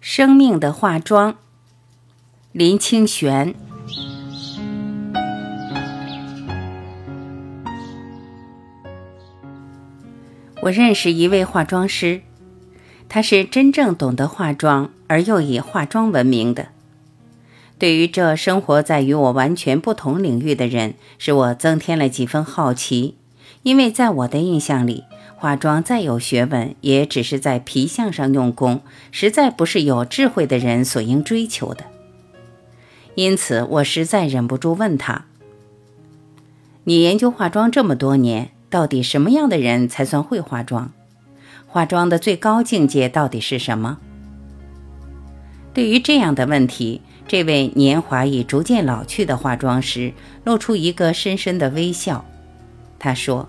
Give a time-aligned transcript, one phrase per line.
[0.00, 1.36] 生命的化妆，
[2.52, 3.54] 林清玄。
[10.62, 12.22] 我认识一位化妆师，
[13.10, 16.68] 他是真正懂得化妆而又以化妆闻名的。
[17.78, 23.16] 对于这生活在与我完全不同领域的人，使我增添了几分好奇，
[23.64, 25.04] 因为在我的印象里。
[25.40, 31.84] 化妆再有学问，也只是在皮相上用功，实在不是有智慧的人所应追求的。
[33.14, 35.24] 因此，我实在忍不住问他
[36.84, 40.92] ：“你研究化妆这么多年，到底什么样的人才算会化妆？
[41.66, 43.96] 化妆的最高境界到底是什么？”
[45.72, 50.12] 对于这样的问题，这位年华已逐渐老去的化妆师
[50.44, 52.26] 露出一个深深的微笑。
[52.98, 53.48] 他说。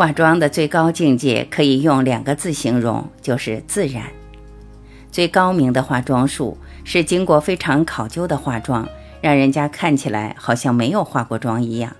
[0.00, 4.04] 化妆的最高境界可以用两个字形容，就是自然。
[5.12, 8.88] 最高明的化妆术是经过非常考究的化妆，
[9.20, 11.94] 让人家看起来好像没有化过妆一样，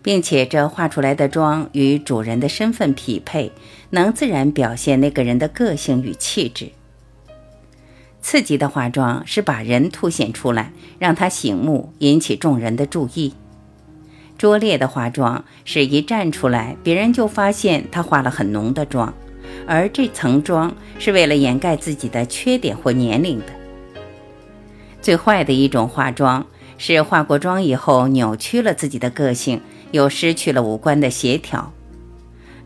[0.00, 3.52] 并且这化出来的妆与主人的身份匹配，
[3.90, 6.70] 能自然表现那个人的个性与气质。
[8.22, 13.34] 刺激的化妆是把人凸显出来，让他醒目，引起众人的注意。
[14.38, 19.12] 拙劣的化妆是一站出来，别人就发现她化了很浓的妆，
[19.66, 23.46] 而这层妆是为了掩盖自己的缺点或年龄的。
[25.00, 26.46] 最坏的一种化妆
[26.78, 29.60] 是化过妆以后扭曲了自己的个性，
[29.92, 31.72] 又失去了五官的协调。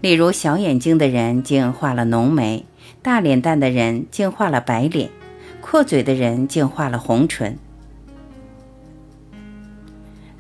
[0.01, 2.65] 例如，小眼睛的人竟画了浓眉，
[3.03, 5.11] 大脸蛋的人竟画了白脸，
[5.61, 7.59] 阔嘴的人竟画了红唇。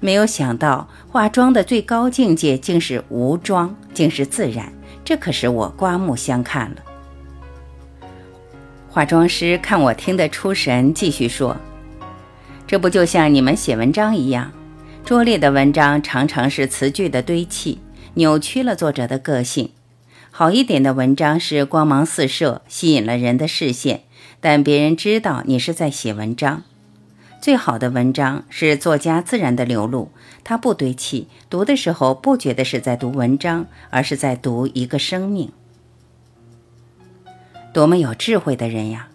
[0.01, 4.73] 没有想到化妆的最高境界竟是无妆，竟是自然，
[5.05, 6.77] 这可使我刮目相看了。
[8.89, 11.56] 化妆师看我听得出神，继续说
[12.67, 14.51] ：“这不就像你们写文章一样，
[15.05, 17.78] 拙劣的文章常常是词句的堆砌，
[18.15, 19.69] 扭曲了作者的个性；
[20.31, 24.05] 好一点的文章是光芒四射，吸引了人的视线，
[24.41, 26.62] 但别人知道你是在写文章。”
[27.41, 30.11] 最好的文章是作家自然的流露，
[30.45, 35.51] 他不堆砌，读的时候不觉得是在读文章，而是在读一个生命。
[37.73, 39.09] 多么有智慧的人呀！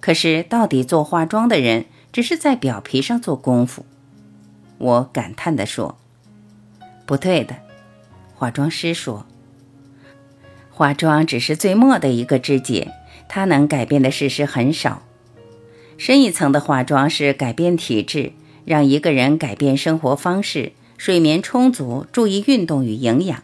[0.00, 3.84] 可是到底做化妆的人只是在表皮上做功夫。
[4.78, 5.98] 我感叹地说
[7.04, 7.56] ：“不对的。”
[8.34, 9.26] 化妆师说
[10.72, 12.90] ：“化妆只是最末的一个枝节，
[13.28, 15.02] 它能改变的事实很少。”
[15.96, 18.32] 深一层的化妆是改变体质，
[18.64, 23.42] 让一个人改变生活方式，睡眠充足，注意运动与营养，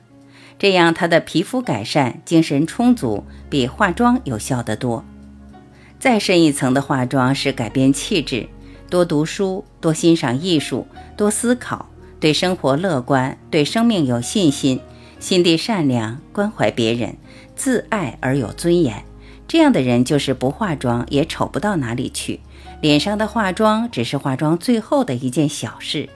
[0.59, 5.05] 这样他的皮肤改善，精神充足，比化妆有效得多。
[5.99, 8.49] 再深一层的化妆是改变气质，
[8.89, 10.87] 多读书，多欣赏艺术，
[11.17, 14.81] 多思考，对生活乐观，对生命有信心，
[15.19, 17.17] 心地善良，关怀别人，
[17.57, 19.05] 自爱而有尊严。
[19.49, 22.41] 这样的人就是不化妆也丑不到哪里去。
[22.81, 26.09] 脸上的化妆只是化妆最后的一件小事。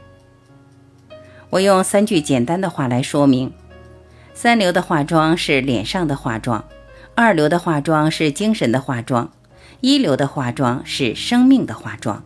[1.51, 3.53] 我用三句简单的话来说明：
[4.33, 6.65] 三流的化妆是脸上的化妆，
[7.17, 9.33] 二流的化妆是精神的化妆，
[9.81, 12.23] 一流的化妆是生命的化妆。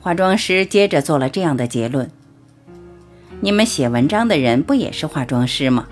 [0.00, 2.08] 化妆师接着做了这样的结论：
[3.40, 5.88] 你们写文章的人不也是化妆师吗？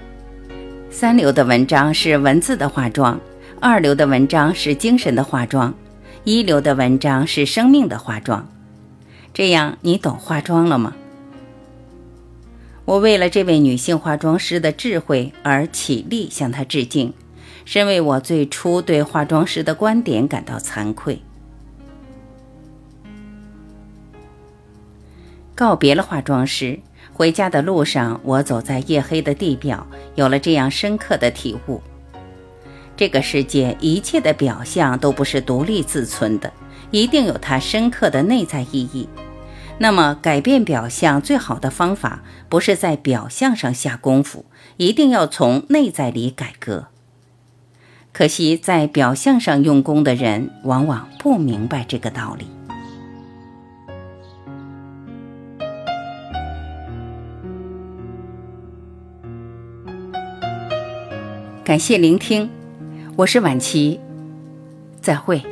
[0.89, 3.21] 三流的文章是文字的化妆，
[3.61, 5.75] 二流的文章是精神的化妆。
[6.25, 8.49] 一流的文章是生命的化妆，
[9.33, 10.93] 这样你懂化妆了吗？
[12.85, 17.13] 我为了这位女性化妆师的智慧而起立向她致敬，
[17.65, 21.23] 身为我最初对化妆师的观点感到惭愧。
[25.55, 26.81] 告别了化妆师，
[27.13, 29.87] 回家的路上，我走在夜黑的地表，
[30.17, 31.81] 有了这样深刻的体悟。
[32.97, 36.53] 这个世界一切的表象都不是独立自存的，
[36.91, 39.09] 一定有它深刻的内在意义。
[39.79, 44.47] 那么，改变表象最好的方法，不是在表象上下功夫，
[44.79, 46.87] 一定要从内在里改革。
[48.15, 52.47] 可惜，在表象上用功的人，往往不明白这个道理。
[61.63, 62.56] 感谢聆听。
[63.17, 63.99] 我是晚琪，
[65.01, 65.43] 再会。